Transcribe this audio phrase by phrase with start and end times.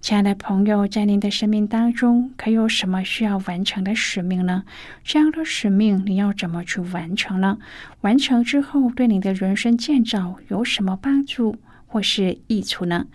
[0.00, 4.64] 亲爱的朋友，在您的生命当中，可有什么需要完成的使命呢？
[5.04, 7.58] 这样的使命，你要怎么去完成呢？
[8.00, 13.08] 完成之后，对你的人生建造有什么帮助或是益处呢？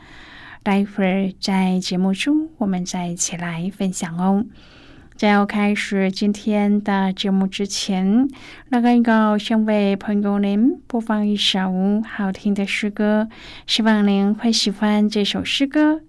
[0.62, 4.46] 待会儿在节目中，我们再一起来分享哦。
[5.16, 8.30] 在要开始今天的节目之前，
[8.70, 13.28] 那个一个先为朋友您播放一首好听的诗歌，
[13.66, 16.02] 希望您会喜欢这首诗歌。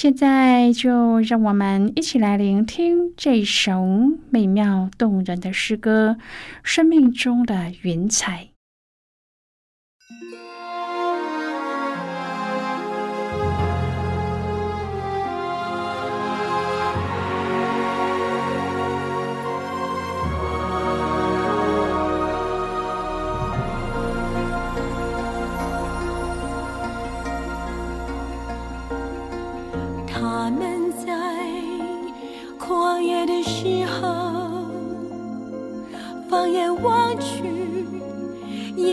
[0.00, 3.84] 现在就让我们一起来聆听这首
[4.30, 6.18] 美妙动人的诗歌
[6.62, 8.50] 《生命中的云彩》。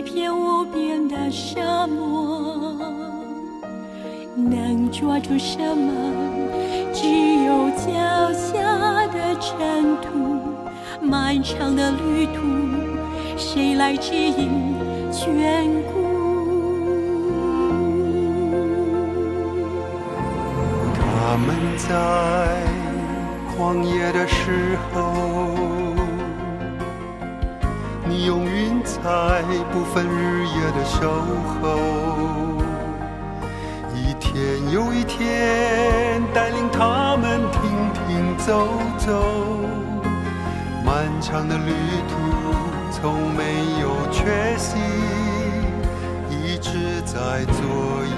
[0.06, 2.78] 片无边的沙漠
[4.36, 5.92] 能抓住什么？
[6.94, 7.10] 只
[7.44, 10.08] 有脚下的尘土。
[11.02, 12.42] 漫长的旅途，
[13.38, 14.50] 谁来指引
[15.12, 15.94] 眷顾？
[20.96, 21.86] 他们在
[23.56, 25.75] 旷野的时候。
[28.24, 29.00] 用云彩
[29.72, 31.12] 不分日夜的守
[31.62, 31.64] 候，
[33.94, 34.32] 一天
[34.72, 37.62] 又一天带领他们停
[37.94, 38.68] 停走
[38.98, 39.12] 走，
[40.86, 41.74] 漫长的旅
[42.08, 42.14] 途
[42.92, 43.42] 从没
[43.82, 44.78] 有缺席，
[46.30, 48.14] 一直在左右。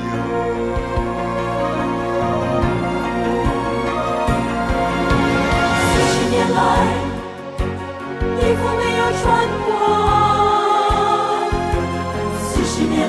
[5.80, 6.58] 四十年来，
[8.40, 9.26] 衣服没有穿
[9.66, 9.68] 过。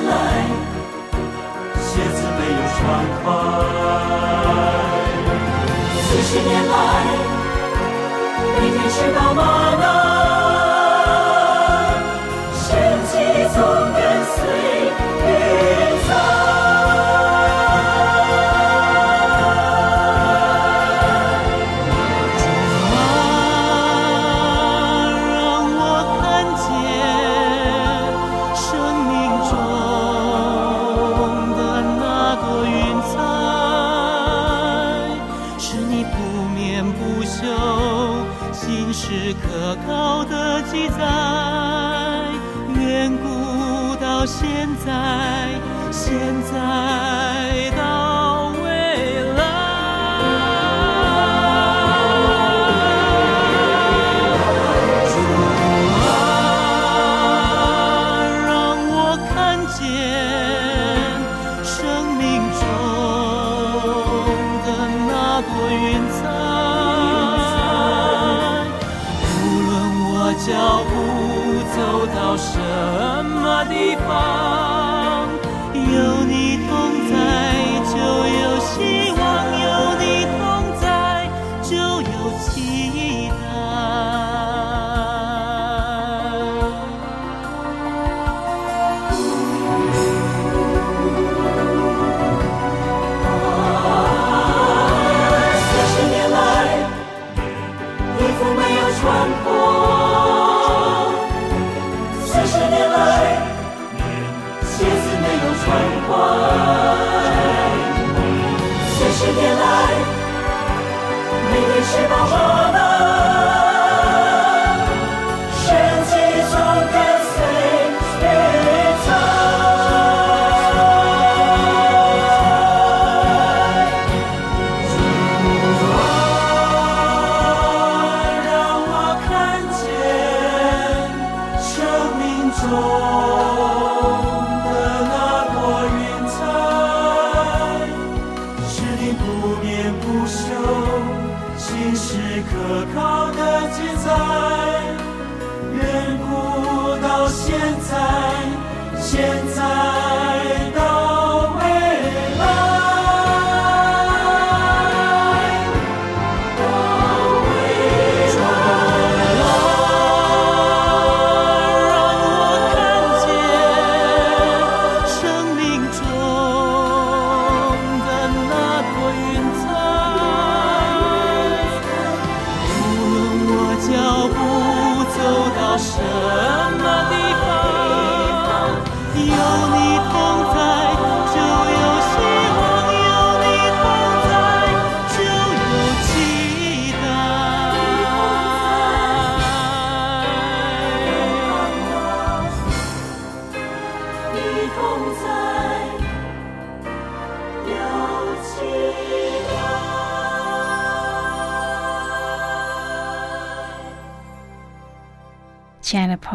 [0.09, 0.13] 来，
[1.77, 2.79] 鞋子没有穿
[3.21, 3.25] 坏。
[6.01, 6.73] 四十年来，
[8.55, 9.41] 每天吃饱饱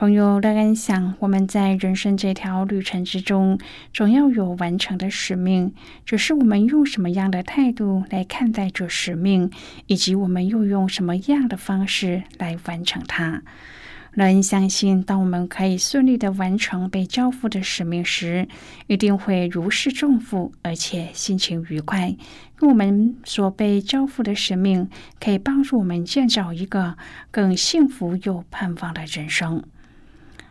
[0.00, 3.58] 朋友，乐恩想，我们在人生这条旅程之中，
[3.92, 5.74] 总要有完成的使命。
[6.06, 9.50] 只是我们用什么样的态度来看待这使命，
[9.88, 13.42] 以及我们又用什么样的方式来完成它。
[14.14, 18.48] 乐恩相信，当我们可以顺利的完成被交付的使命时，
[18.86, 22.08] 一定会如释重负，而且心情愉快。
[22.62, 24.88] 因我们所被交付的使命，
[25.22, 26.96] 可以帮助我们建造一个
[27.30, 29.62] 更幸福又盼望的人生。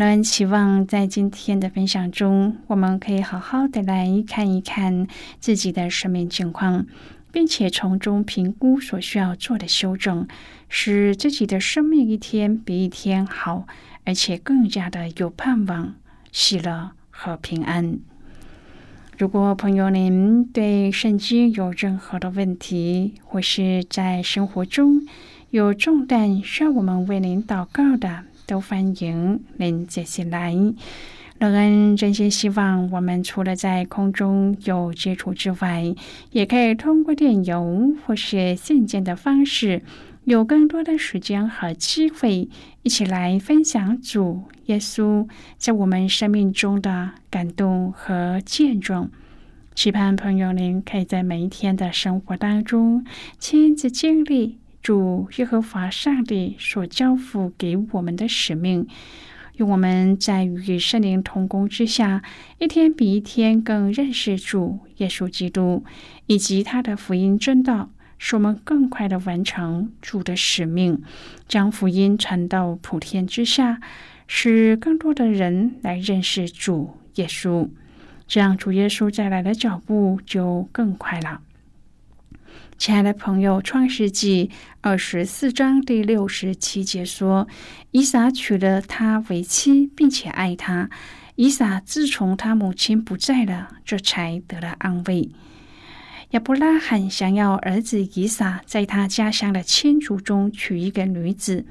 [0.00, 5.08] 那希望在今天的分享中，我们可以好好的来看一看
[5.40, 6.86] 自己的生命情况，
[7.32, 10.28] 并且从中评估所需要做的修正，
[10.68, 13.66] 使自己的生命一天比一天好，
[14.04, 15.96] 而且更加的有盼望、
[16.30, 17.98] 喜乐和平安。
[19.18, 25.04] 如果朋友您对圣经有任何的问题，或是在生活中
[25.50, 30.54] 有重担需要我们为您祷告的，都欢迎您接下来。
[31.38, 35.94] 乐恩真心希望，我们除了在空中有接触之外，
[36.30, 39.82] 也可以通过电邮或是信件的方式，
[40.24, 42.48] 有更多的时间和机会，
[42.82, 45.28] 一起来分享主耶稣
[45.58, 49.10] 在我们生命中的感动和见证。
[49.74, 53.04] 期盼朋友您可以在每一天的生活当中
[53.38, 54.56] 亲自经历。
[54.88, 58.86] 主耶和华上帝所交付给我们的使命，
[59.56, 62.22] 用我们在与圣灵同工之下，
[62.58, 65.84] 一天比一天更认识主耶稣基督
[66.24, 71.02] 以及他的福音真道，使我们更快的完成主的使命，
[71.46, 73.82] 将福音传到普天之下，
[74.26, 77.68] 使更多的人来认识主耶稣，
[78.26, 81.42] 这样主耶稣再来的脚步就更快了。
[82.78, 84.46] 亲爱的朋友，《创世纪》
[84.80, 87.48] 二十四章第六十七节说
[87.90, 90.88] ：“以撒娶了她为妻，并且爱她。
[91.34, 95.28] 以撒自从他母亲不在了，这才得了安慰。”
[96.30, 101.66] 亚伯拉罕想要儿子以撒在他家乡的亲族中娶一个女子，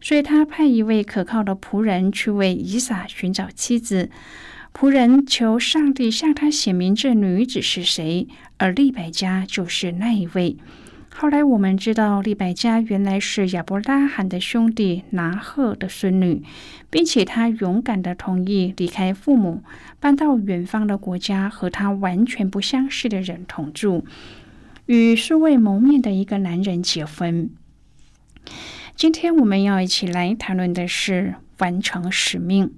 [0.00, 4.10] 所以他派一位可靠的仆人去为以撒寻找妻子。
[4.74, 8.26] 仆人求上帝向他显明这女子是谁，
[8.56, 10.56] 而利百加就是那一位。
[11.14, 16.42] 后来我们知道，利百加原来是亚伯拉罕的兄弟拿赫的孙女，
[16.88, 19.62] 并且他勇敢的同意离开父母，
[20.00, 24.06] 搬到远方的国家，和他完全不相识的人同住，
[24.86, 27.50] 与素未谋面的一个男人结婚。
[28.96, 32.72] 今天我们要一起来谈论的是完成使命。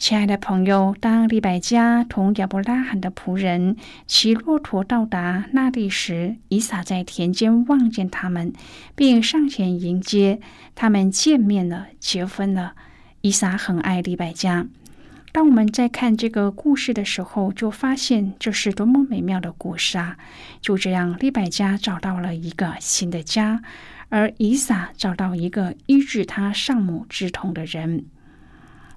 [0.00, 3.76] 亲爱的朋友，当利百加同亚伯拉罕的仆人
[4.06, 8.50] 骑骆驼到达那地时，以撒在田间望见他们，
[8.94, 10.40] 并上前迎接
[10.74, 12.72] 他们，见面了，结婚了。
[13.20, 14.66] 以撒很爱利百加，
[15.32, 20.16] 当我们在看这个故事的时候，就发现这是多么美妙的故事啊！
[20.62, 23.60] 就这样，利百加找到了一个新的家，
[24.08, 28.06] 而以撒找到一个医治他丧母之痛的人。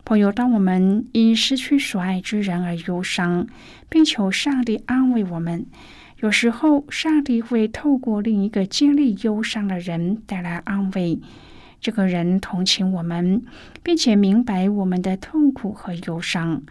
[0.05, 3.47] 朋友，当我们因失去所爱之人而忧伤，
[3.87, 5.65] 并求上帝安慰我们，
[6.19, 11.19] 有时候上帝会透过另一个经历忧伤的人带来安慰。
[11.79, 13.43] 这个人同情我们，
[13.81, 16.61] 并且明白我们的痛苦和忧伤。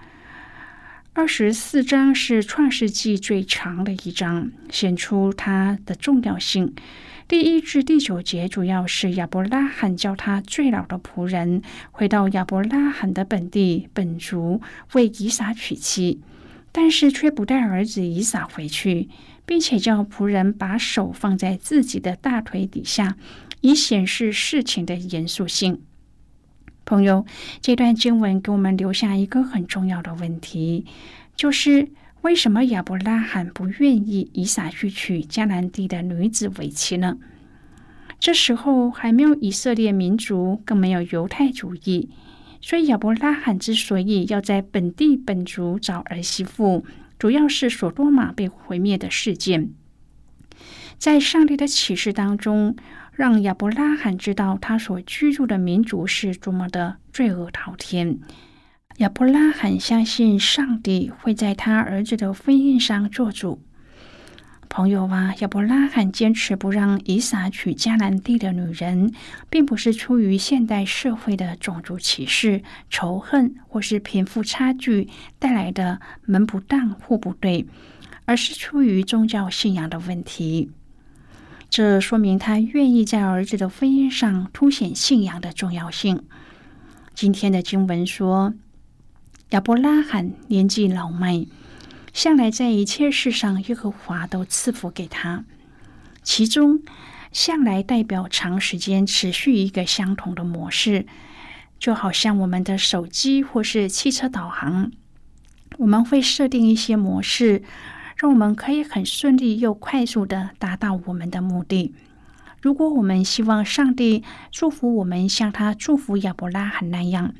[1.14, 6.74] 二十四章是创世纪最长的一章，显出它的重要性。
[7.32, 14.60] 第一至第九节主要是亚伯拉罕叫他最老的仆人回到亚伯拉罕的本地本族
[14.92, 16.20] 为以撒娶妻，
[16.72, 19.08] 但是却不带儿子以撒回去，
[19.46, 23.16] 并且叫仆人把手放在自己的大腿底下，
[23.62, 25.80] 以显示事情的严肃性。
[26.84, 27.24] 朋友，
[27.62, 30.84] 这段经文给我们留下一个很重要的问题，
[31.34, 31.88] 就是
[32.22, 37.18] 为什么亚伯拉罕不愿意以撒去娶迦南地的女子为妻呢？
[38.20, 42.08] 这时候还没有以色列民族，更没有犹太主义，
[42.60, 46.84] 所以亚伯拉罕之所以要在本地本族找儿媳妇，
[47.18, 49.70] 主要是索多玛被毁灭的事件。
[50.96, 52.76] 在上帝的启示当中，
[53.12, 58.20] 让亚伯拉罕知道他所居住的民族是多么的罪恶滔天。
[58.98, 63.62] 亚伯拉罕相信上帝会在他儿子的婚姻上做主。
[64.68, 69.12] 朋友啊，亚伯拉罕坚持不让以撒娶迦南地的女人，
[69.50, 75.08] 并不是出于现代社会的种族歧视、仇恨或是贫富差距
[75.38, 77.66] 带来的门不当户不对，
[78.24, 80.70] 而是出于宗教信仰的问题。
[81.68, 86.22] 这说明他愿意在儿子的婚姻上凸显信仰的重要性。
[87.14, 88.54] 今天的经文说，
[89.52, 91.44] 亚伯拉罕年纪老迈。
[92.14, 95.44] 向来在一切事上，耶和华都赐福给他。
[96.22, 96.80] 其中，
[97.32, 101.04] 向来代表长时间持续一个相同的模式，
[101.78, 104.90] 就好像我们的手机或是汽车导航，
[105.76, 107.62] 我们会设定一些模式，
[108.16, 111.94] 让我们可以很顺利又快速的达到我们的目的。
[112.62, 117.34] 如果我们希望上帝祝福我们，像他祝福亚伯拉罕那样。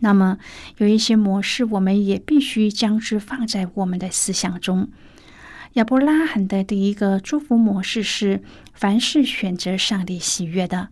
[0.00, 0.38] 那么，
[0.78, 4.88] 有一些模式，我们也必须将之放在我们的思想中。
[5.74, 10.88] 亚伯拉罕的第一个祝福模式是：凡是选择上帝喜悦的。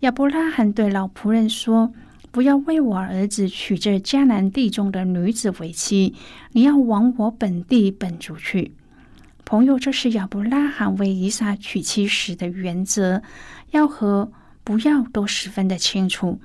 [0.00, 1.92] 亚伯拉罕对老仆人说
[2.32, 6.14] ：“不要为我儿子娶这迦南地中的女子为妻，
[6.52, 8.72] 你要往我本地本族去。”
[9.44, 13.22] 朋友，这是亚伯拉罕为以撒娶妻时的原则，
[13.72, 14.32] 要和
[14.64, 16.40] 不要都十分的清楚。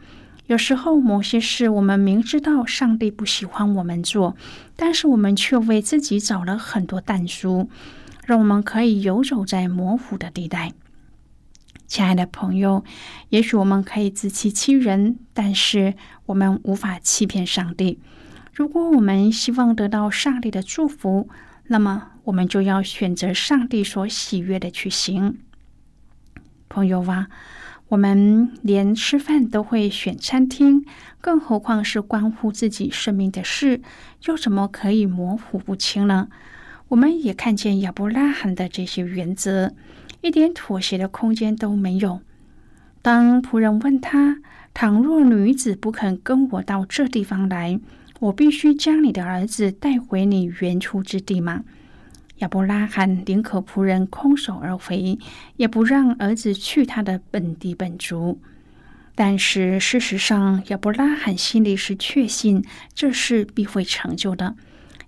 [0.48, 4.38] 有时候，某些事我们明知道上帝不喜欢我们做，
[4.76, 7.68] 但是我们却为自己找了很多淡书，
[8.26, 10.74] 让我们可以游走在模糊的地带。
[11.88, 12.84] 亲爱的朋友，
[13.30, 15.96] 也许我们可以自欺欺人，但是
[16.28, 17.98] 我们无法欺骗上帝。
[18.54, 21.28] 如果我们希望得到上帝的祝福，
[21.68, 25.40] 那么我们就要选择上帝所喜悦的去行。
[26.70, 27.30] 朋友啊。
[27.90, 30.84] 我们连吃饭都会选餐厅，
[31.22, 33.82] 更何况是关乎自己生命的事，
[34.26, 36.28] 又怎么可以模糊不清呢？
[36.88, 39.74] 我们也看见亚伯拉罕的这些原则，
[40.22, 42.22] 一点妥协的空间都没有。
[43.04, 44.40] 当仆人问他
[44.74, 47.80] ：“倘若女子不肯跟我到这地方来，
[48.20, 51.64] 我必须将你的儿子带回你原处之地吗？”
[52.40, 55.18] 亚伯拉罕宁可仆人空手而回，
[55.56, 58.40] 也不让儿子去他的本地本族。
[59.16, 64.56] 但是事实上，亚伯拉罕心里是确信这事必会成就的。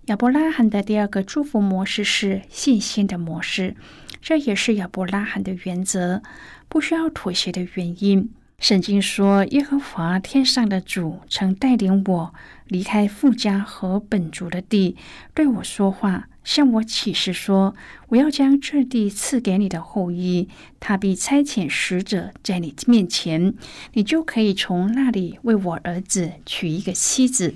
[0.05, 3.75] 亚伯拉罕的第二个祝福模式是信心的模式，
[4.21, 6.23] 这也是亚伯拉罕的原则，
[6.69, 8.29] 不需要妥协的原因。
[8.59, 12.33] 圣经说：“耶和华天上的主曾带领我
[12.65, 14.95] 离开富家和本族的地，
[15.33, 17.75] 对我说话。”向我启示说
[18.07, 20.47] ：“我要将这地赐给你的后裔，
[20.79, 23.53] 他必差遣使者在你面前，
[23.91, 27.55] 你就可以从那里为我儿子娶一个妻子。”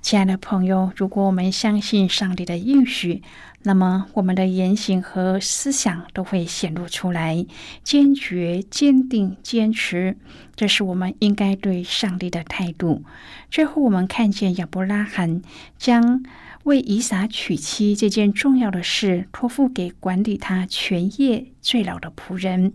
[0.00, 3.22] 亲爱的朋友，如果我们相信上帝的应许，
[3.64, 7.44] 那么我们的言行和思想都会显露出来，
[7.84, 10.16] 坚决、坚定、坚持，
[10.56, 13.04] 这是我们应该对上帝的态度。
[13.50, 15.42] 最后，我们看见亚伯拉罕
[15.76, 16.24] 将。
[16.64, 22.72] 为以撒娶妻这件重要的事托付给管理他全业最老的仆人。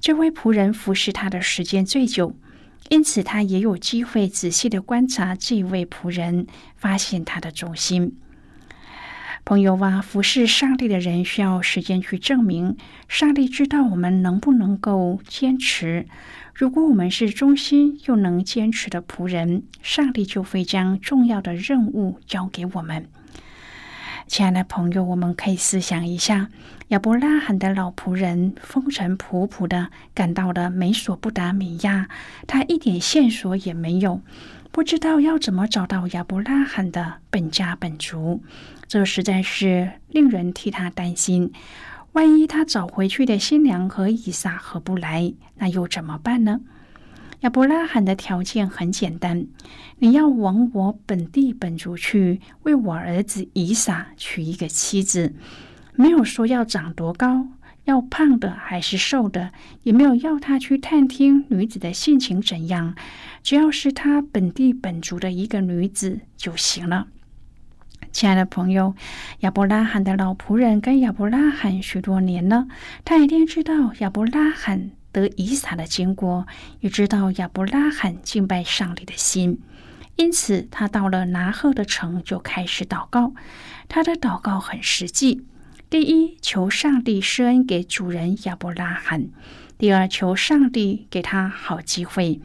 [0.00, 2.36] 这位仆人服侍他的时间最久，
[2.88, 8.16] 因此他也有机会仔细的观察这位仆人，发现他的忠心。
[9.46, 12.76] 朋友啊，服侍上帝的人需要时间去证明，
[13.06, 16.08] 上帝知道我们能不能够坚持。
[16.52, 23.06] 如果我们是忠心又能坚持的仆人，上帝就会将重要的任务交给我们。
[24.26, 26.48] 亲爱的朋友，我们可以思想一下，
[26.88, 32.08] 亚伯拉罕的老仆人风尘仆仆的赶到了美索不达米亚，
[32.48, 34.20] 他一点线索也没有，
[34.76, 38.42] 不知道要怎么找到亚伯拉罕的本家本族，
[38.86, 41.50] 这实在是令人替他担心。
[42.12, 46.60] 万一他找回去的新娘和以撒合不来，那又怎么办呢？
[47.40, 49.46] 亚伯拉罕的条件很简单，
[49.96, 55.32] 你要往我本地本族去，为我儿子以撒娶一个妻子。
[55.94, 57.46] 没有说要长多高，
[57.86, 59.50] 要胖的还是瘦的，
[59.82, 62.94] 也没有要他去探听女子的性情怎样，
[63.42, 67.08] 只要是他本地本族的一个女子就行了。
[68.12, 68.94] 亲爱的朋友，
[69.40, 72.68] 亚伯拉罕的老仆人跟亚伯拉罕许多年了，
[73.04, 74.90] 他一定知道亚伯拉罕。
[75.12, 76.46] 得以撒的经过，
[76.80, 79.58] 也知道亚伯拉罕敬拜上帝的心，
[80.16, 83.32] 因此他到了拿鹤的城就开始祷告。
[83.88, 85.46] 他的祷告很实际：
[85.98, 89.30] 第一，求上帝施恩给主人亚伯拉罕；
[89.78, 92.38] 第二，求上帝给他好机会；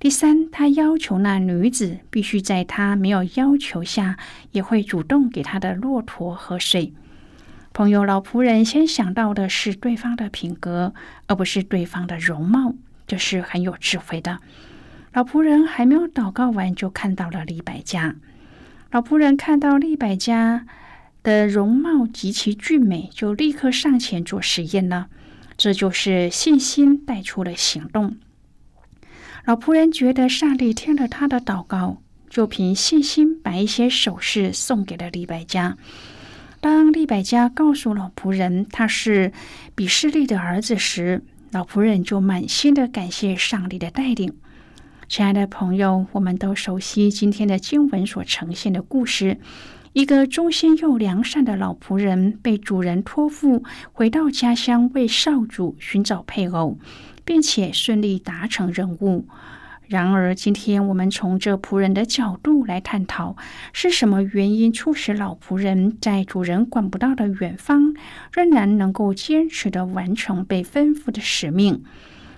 [0.00, 4.18] 第三，他要求那女子必须在他没有要求下，
[4.50, 6.92] 也会主动给他的骆驼喝水。
[7.72, 10.92] 朋友，老仆人先想到的是对方的品格，
[11.28, 12.74] 而不是对方的容貌，
[13.06, 14.40] 这是很有智慧的。
[15.12, 18.16] 老仆人还没有祷告完，就看到了李百家。
[18.90, 20.66] 老仆人看到李百家
[21.26, 25.08] 的容貌极其俊美，就立刻上前做实验了。
[25.56, 28.16] 这就是信心带出了行动。
[29.44, 35.76] 老仆人觉得上帝听了他的祷告，就凭信心把一些首饰送给了李百家。
[36.60, 39.32] 当利百加告诉老仆人他是
[39.74, 44.32] 比士利的儿子时，老仆人就满心的感谢上帝的带领。
[45.08, 49.38] 亲爱的朋友，我们都熟悉今天的经文所呈现的故事：
[49.96, 56.76] 一个忠心又良善的老仆人被主人托付回到家乡为少主寻找配偶，
[57.24, 59.26] 并且顺利达成任务。
[59.86, 63.36] 然而，今天我们从这仆人的角度来探讨，
[63.72, 67.94] 是什么原因促使老仆人在主人管不到的远方，
[68.34, 71.82] 仍然能够坚持的完成被吩咐的使命？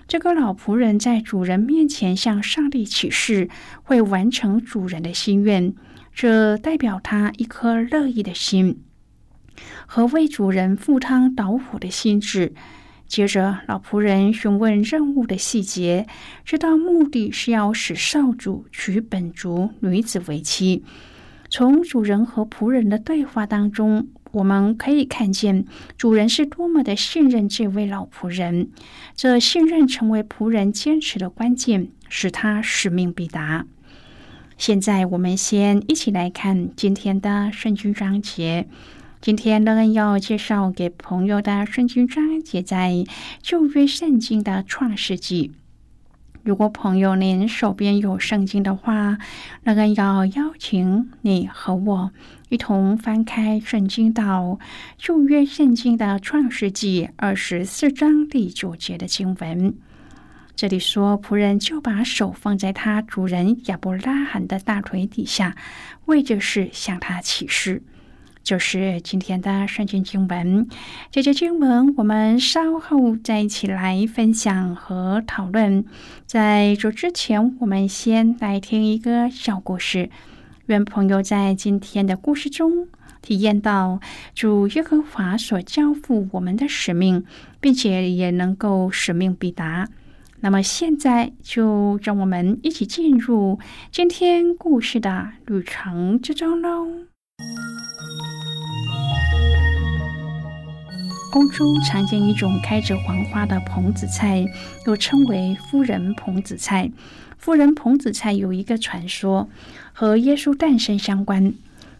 [0.07, 3.49] 这个老仆人在主人面前向上帝起誓，
[3.83, 5.73] 会完成主人的心愿，
[6.21, 8.83] 这代表他一颗乐意的心
[9.87, 12.53] 和为主人赴汤蹈火的心智。
[13.07, 16.07] 接着，老仆人询问任务的细节，
[16.43, 20.83] 知道目的是要使少主娶本族女子为妻。
[21.49, 25.63] 从主人和仆人的对话当中，我们可以看见
[25.95, 28.69] 主人是多么的信任这位老仆人。
[29.15, 33.65] 这信任成为仆人坚持的关键，使他使命必达。
[34.59, 38.67] 现在，我们先一起来看今天的圣经章节。
[39.21, 43.05] 今天乐恩要介绍给朋友的圣经章节在
[43.41, 45.53] 旧约圣经的创世纪。
[46.43, 49.17] 如果朋友您手边有圣经的话，
[49.63, 52.11] 乐恩要邀请你和我
[52.49, 54.59] 一同翻开圣经到
[54.97, 59.73] 旧约圣经的创世纪二十四章第九节的经文。
[60.59, 65.55] 这里说，仆人就把手放在他主人亚伯拉罕的大腿底下，
[66.03, 67.81] 为这事向他起誓。
[68.43, 70.67] 就是今天的圣经经文，
[71.11, 75.85] 这节经文我们稍后再一起来分享和讨论。
[76.25, 80.09] 在这之前，我们先来听一个小故事。
[80.65, 82.89] 愿朋友在今天的故事中
[83.21, 84.01] 体验到
[84.35, 87.23] 主耶和华所交付我们的使命，
[87.61, 89.87] 并且也能够使命必达。
[90.41, 93.59] 那么现在就让我们一起进入
[93.91, 96.87] 今天故事的旅程之中喽。
[101.33, 104.45] 欧洲常见一种开着黄花的蓬子菜，
[104.87, 106.89] 又称为夫人蓬子菜。
[107.37, 109.49] 夫人蓬子菜有一个传说，
[109.93, 111.53] 和耶稣诞生相关。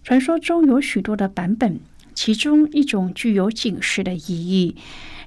[0.04, 1.80] 传说中有许多的版本，
[2.16, 4.76] 其中一种具有警示的意义。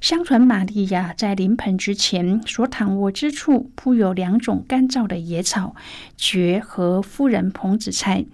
[0.03, 5.77] 相传玛利亚在临盆之前所躺卧之处铺有两种干燥的野草，
[6.17, 8.25] 蕨和夫人蓬子菜。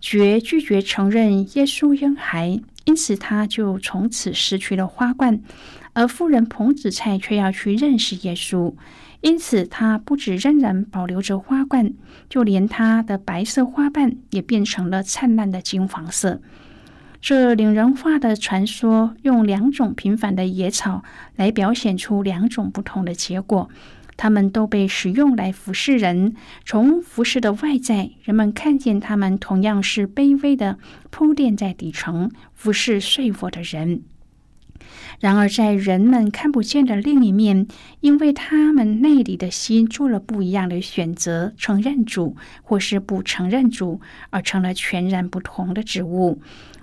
[0.00, 2.60] 蕨拒绝承认耶稣婴孩。
[2.84, 5.42] 因此他就从此失去了花冠。
[5.92, 8.72] 而夫人彭子菜却要去认识耶稣，
[9.20, 11.92] 因此他不止仍然保留着花冠，
[12.30, 16.40] 就连他的白色花瓣也变成了灿烂的金黄色。
[17.20, 21.02] 这令人化的传说，用两种平凡的野草
[21.36, 23.68] 来表现出两种不同的结果。
[24.16, 26.34] 它们都被使用来服侍人。
[26.64, 30.78] 从服侍的外在，人们看见他们同样是卑微的
[31.10, 34.02] 铺垫在底层服侍睡我的人。
[35.20, 37.66] 然而，在人们看不见的另一面，
[38.00, 44.00] 因为他们内里的心做了不一样的选择，承认主或是不承认主，
[44.30, 46.40] 而成了全然不同的植物。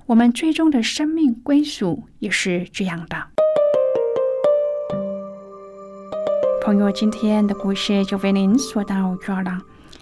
[0.08, 3.18] 我们最终的生命归属也是这样的。
[6.63, 9.60] 朋友，今天的故事就为您说到这儿了。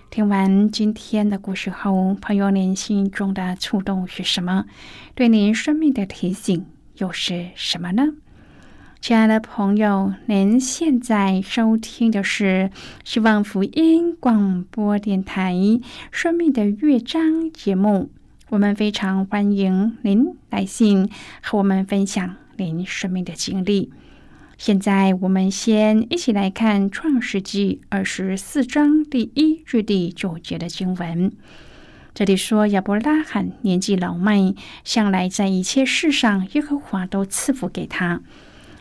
[0.09, 4.65] 听完今天的故事后，朋友您心中的触动是什么？
[5.15, 6.65] 对您生命的提醒
[6.97, 8.03] 又是什么呢？
[8.99, 12.71] 亲爱的朋友，您现在收听的是
[13.05, 15.53] 希望福音广播电台
[16.11, 18.09] 《生命的乐章》节目。
[18.53, 21.09] 我们非常欢迎您来信
[21.41, 23.91] 和我们分享您生命的经历。
[24.59, 31.31] 现在，我们先一起来看《创世纪》二十四章第一至第九节的经文。
[32.13, 38.21] 这里说，亚伯拉罕年纪老迈，向来在一切事上，耶和华都赐福给他。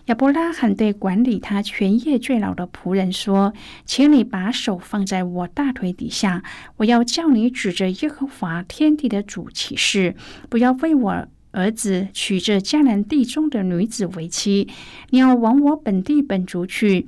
[0.07, 3.53] 亚伯拉罕对管理他全业最老的仆人说
[3.87, 6.43] ：“请你把手放在我大腿底下，
[6.79, 10.17] 我要叫你指着耶和华天地的主起誓，
[10.49, 14.69] 不要为我儿子娶这迦南地中的女子为妻。
[15.11, 17.07] 你要往我本地本族去，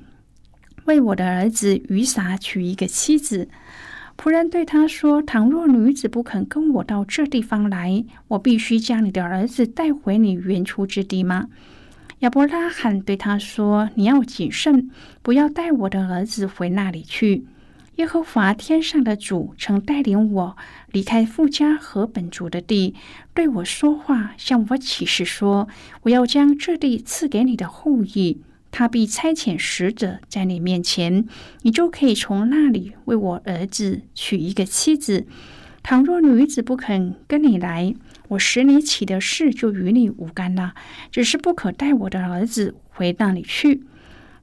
[0.84, 3.48] 为我的儿子于撒娶一个妻子。”
[4.16, 11.48] 仆人对他说：“倘若女子不肯跟我到这地方来，我必须将你的儿子带回你原出之地吗？”
[12.24, 17.44] 亚伯拉罕对他说：“你要谨慎，不要带我的儿子回那里去。
[17.96, 20.56] 耶和华天上的主曾带领我
[20.90, 22.94] 离开富家和本族的地，
[23.34, 25.68] 对我说话，向我起誓说：
[26.04, 28.40] 我要将这地赐给你的后裔。
[28.70, 31.26] 他必差遣使者在你面前，
[31.60, 35.26] 你就可以从那里为我儿子娶一个妻子。
[35.82, 37.94] 倘若女子不肯跟你来，”
[38.28, 40.74] 我使你起的事就与你无干了，
[41.10, 43.84] 只是不可带我的儿子回那里去。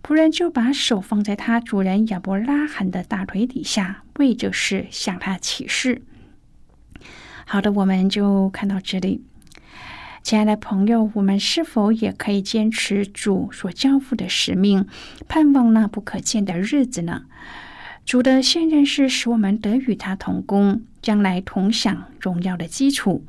[0.04, 6.02] 仆人就把手放在他主人亚伯拉罕的大腿底下，为这事向他起誓。
[7.46, 9.24] 好的，我们就看到这里。
[10.24, 14.86] 亲爱的朋友，我们是否也可以坚持主所交付的使命，
[15.28, 17.24] 盼望那不可见的日子呢？
[18.06, 23.26] 主的现任是使我们得与他同工，将来同享荣耀的基础。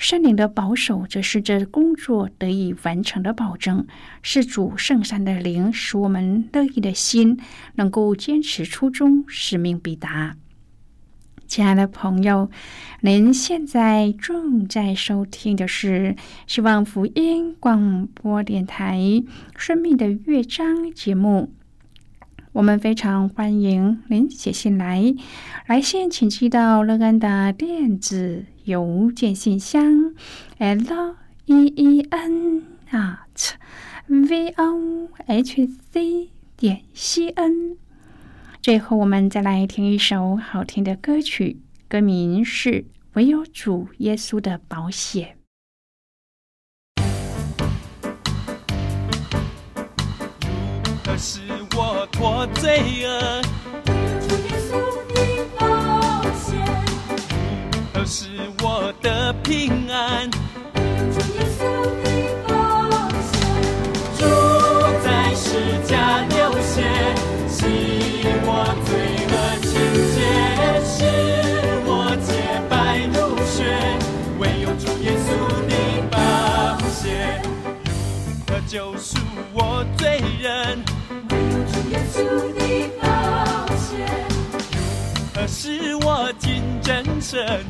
[0.00, 3.86] 圣灵的保守，则是这工作得以完成的保证。
[4.22, 7.38] 是主圣善的灵，使我们乐意的心
[7.74, 10.36] 能够坚持初衷，使命必达。
[11.46, 12.50] 亲爱的朋友，
[13.02, 18.96] 您现在正在收听的是希望福音广播电台
[19.54, 21.52] 《生命的乐章》节目。
[22.52, 25.14] 我们非常欢迎您写信来，
[25.66, 30.14] 来信请寄到乐安的电子邮件信箱
[30.58, 33.50] ：l e e n at
[34.06, 37.76] v o h c 点 c n。
[38.62, 42.70] 最后，我们再来听一首好听的歌曲，歌名是
[43.14, 45.28] 《唯有主耶稣的保险》。
[51.22, 51.40] 是
[51.76, 53.42] 我脱罪恶，
[53.84, 54.70] 主耶稣
[55.12, 55.18] 的
[55.58, 55.60] 保
[56.32, 56.56] 险；
[57.92, 58.59] 都是我的
[59.50, 61.60] 平安，主耶稣
[62.04, 62.06] 的
[62.46, 62.52] 保
[63.18, 63.34] 险。
[64.16, 64.22] 主
[65.02, 65.42] 在世
[65.88, 66.86] 家流血，
[67.48, 67.58] 洗
[68.46, 68.48] 我
[68.86, 68.88] 罪
[69.26, 69.34] 恶
[69.66, 69.68] 清
[70.14, 70.18] 洁，
[70.86, 70.88] 使
[71.84, 71.90] 我
[72.24, 72.30] 洁
[72.68, 73.58] 白如雪。
[74.38, 75.28] 唯有主耶稣
[75.66, 75.74] 的
[76.12, 76.16] 保
[76.88, 77.42] 险，
[78.46, 79.18] 可救赎
[79.52, 80.78] 我罪人。
[81.90, 82.22] 耶稣
[82.54, 82.60] 的
[83.02, 83.90] 保险，
[85.34, 87.66] 可使我进真神。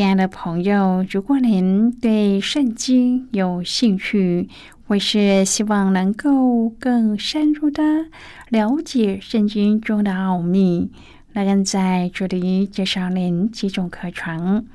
[0.00, 4.48] 亲爱的朋友如果您对圣经有兴趣
[4.90, 8.06] 我是希望能够更深入的
[8.48, 10.90] 了解圣经中的奥秘，
[11.32, 14.66] 那人在这里介绍您几种课程。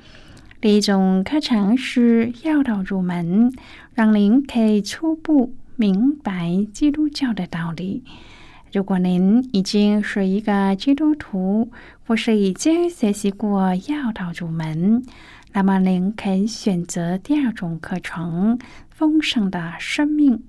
[0.58, 3.52] 第一种课程是要道入门，
[3.92, 8.02] 让您可以初步明白基督教的道理。
[8.76, 11.70] 如果您已经是一个基督徒，
[12.06, 15.02] 或是已经学习过要道入门，
[15.54, 18.58] 那么您可以选择第二种课程。
[18.90, 20.42] 丰盛的生命，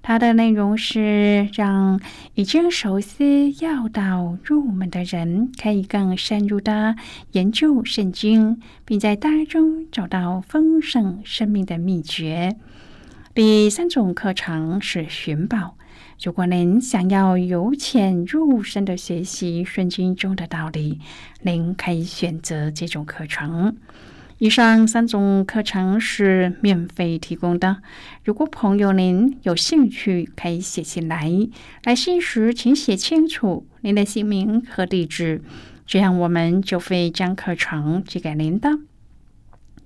[0.00, 2.00] 它的内容是让
[2.34, 6.94] 已经熟悉要道入门的人可以更深入的
[7.32, 12.54] 研究圣经，并在当中找到丰盛生命的秘诀。
[13.34, 15.76] 第三种课程是寻宝。
[16.22, 21.00] 如果您想要由浅入深的学习圣经中的道理，
[21.40, 23.76] 您可以选择这种课程。
[24.38, 27.78] 以上三种课程是免费提供的。
[28.24, 31.28] 如果朋友您有兴趣，可以写信来。
[31.82, 35.42] 来信时请写清楚您的姓名和地址，
[35.86, 38.70] 这样我们就会将课程寄给您的。